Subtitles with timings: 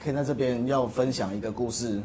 [0.00, 2.00] 可以在这边要分享一个故事，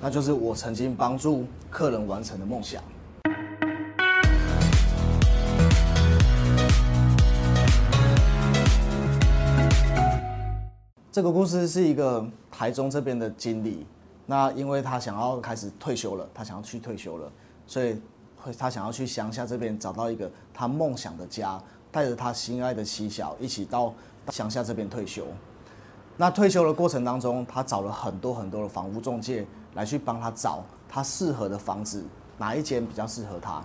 [0.00, 2.82] 那就是我曾经帮助客人完成的梦想。
[11.12, 13.86] 这个故事是一个台中这边的经理，
[14.24, 17.30] 那因为他想要开始退休了，他想要去退休了，
[17.66, 18.00] 所以
[18.36, 21.62] 会他想要去乡下这边找到一个他梦想的家，
[21.92, 23.92] 带着他心爱的妻小一起到
[24.30, 25.26] 乡下这边退休。
[26.16, 32.04] 那退休的过程当中，他找了很多很多的房屋中介来去帮他找他适合的房子，
[32.38, 33.62] 哪一间比较适合他。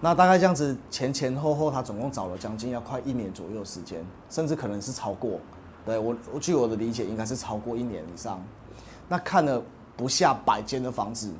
[0.00, 5.38] 那大概这样子前前后后，他总共找了将近要快一年左右时间，甚至可能是超过。
[5.84, 8.42] 对我，我据我的理解，应该是超过一年以上。
[9.08, 9.62] 那看了
[9.96, 11.32] 不下百间的房子，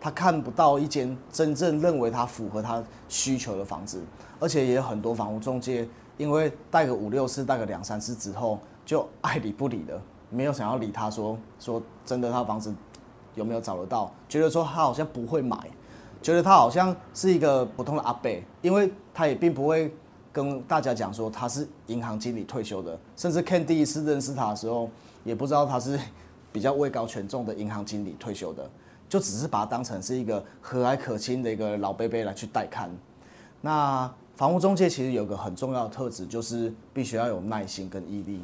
[0.00, 4.02] 他看不到一间真正认为他符合他需求的房子，
[4.38, 10.00] 而且也有很多房屋中介，因为带个五六次，带个两三次之后，就爱理不理的，
[10.30, 12.74] 没有想要理他，说说真的，他房子
[13.34, 14.10] 有没有找得到？
[14.26, 15.58] 觉得说他好像不会买，
[16.22, 18.30] 觉得他好像是一个普通的阿伯，
[18.62, 19.92] 因为他也并不会。
[20.32, 24.90] 跟大家讲说他是银行经理退休的，甚至 Ken 第一次认识他的时候，
[25.24, 25.98] 也不知道他是
[26.52, 28.70] 比较位高权重的银行经理退休的，
[29.08, 32.90] 就只是把他当成是一个和蔼可亲的一个老伯伯来去带看。
[33.62, 38.42] 那房屋中介其实有个很重要的特质，就是必须要有耐心跟毅力，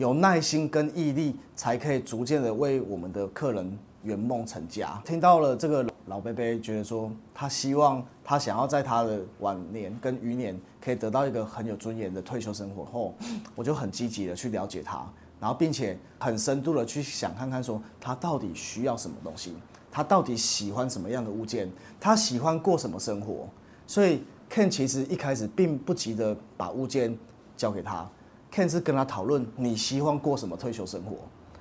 [0.00, 4.98] 有耐心跟毅力，才可以逐渐的为我们的客人圆梦成家。
[5.04, 5.86] 听到了这个。
[6.06, 13.14] 老贝贝觉得说，他希望他想要在他的晚年跟余年可以得到一个很有尊严的退休生活后，
[13.54, 15.06] 我就很积极的去了解他，
[15.38, 19.54] 然后并且很深度的去想看看说他到底需要什么东西，
[19.92, 21.70] 他到底喜欢什么样的物件，
[22.00, 23.46] 他喜欢过什么生活。
[23.86, 27.16] 所以 Ken 其实一开始并不急着把物件
[27.56, 28.08] 交给他
[28.52, 31.16] ，Ken 是跟他讨论你希望过什么退休生活，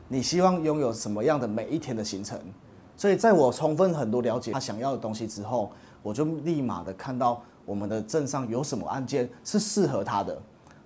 [0.07, 2.39] 你希望拥有什么样的每一天的行程。
[2.97, 5.71] 所以，在我充分很多了解他想要的东西之后，
[6.03, 10.37] 我就立马的看到我们的镇上有什么案件是适合他的。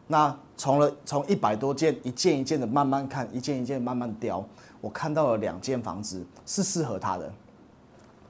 [0.06, 4.46] 那从了从一百多件，一件一件的慢慢看，一件一件慢慢雕，
[4.80, 7.32] 我看到了两间房子是适合他的，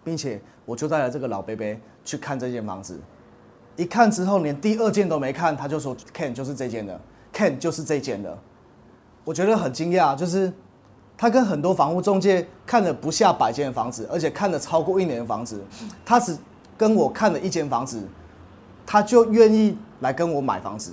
[0.04, 1.76] 并且我就带了这个老伯伯
[2.06, 3.00] 去看这间房子。
[3.76, 6.98] 一看之后，连第二件都没看，他就说：“Ken 就是这间的
[7.34, 8.38] ，Ken 就是这间的。”
[9.26, 10.54] 我觉得很惊讶，就是。
[11.16, 15.64] 他跟很多房屋中介看了不下百间房子，而且看了超过一年的房子，
[16.04, 16.36] 他只
[16.76, 18.06] 跟我看了一间房子，
[18.84, 20.92] 他就愿意来跟我买房子。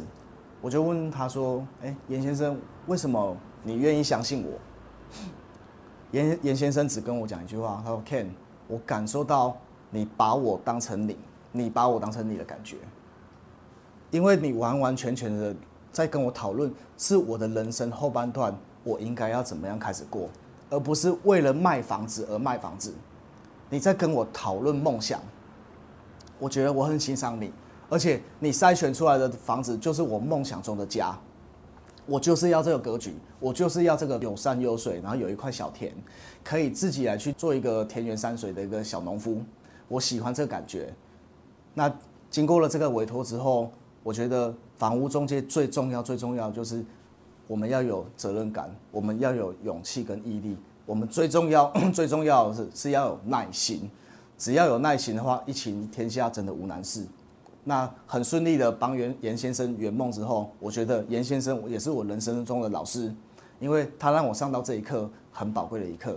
[0.60, 2.56] 我就问他说：“哎，严先生，
[2.86, 4.52] 为什么你愿意相信我？”
[6.12, 8.26] 严严先生只跟我讲一句话，他说：“Ken，
[8.68, 9.56] 我感受到
[9.88, 11.16] 你把我当成你，
[11.50, 12.76] 你把我当成你的感觉，
[14.10, 15.56] 因为你完完全全的
[15.92, 20.26] 在跟我讨论是我的人生后半段。”我应该要怎么样开始过，
[20.70, 22.94] 而不是为了卖房子而卖房子。
[23.68, 25.20] 你在跟我讨论梦想，
[26.38, 27.52] 我觉得我很欣赏你，
[27.90, 31.14] 而且你筛选出来的房子就是我梦想中的家。
[32.06, 35.92] 我就是要这个格局，我就是要这个有山有水，然后有一块小田，
[36.42, 39.42] 可以自己来去做一个田园山水的一个小农夫。
[39.88, 40.90] 我喜欢这个感觉。
[41.74, 41.92] 那
[42.30, 43.70] 经过了这个委托之后，
[44.02, 46.84] 我觉得房屋中介最重要、最重要就是。
[47.46, 50.56] 我们要有责任感，我们要有勇气跟毅力。
[50.86, 53.90] 我们最重要、 最重要的是是要有耐心。
[54.38, 57.04] 只要有耐心的话，一情天下真的无难事。
[57.64, 63.12] 那很顺利的帮袁严先生圆梦之后，我觉得严先生也是我人生中的老师，
[63.58, 66.16] 因为他让我上到这一课很宝贵的一课。